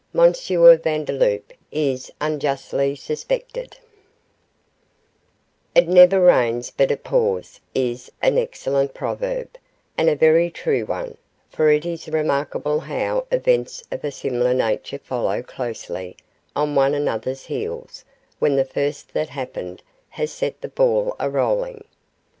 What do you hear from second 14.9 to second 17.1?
follow closely on one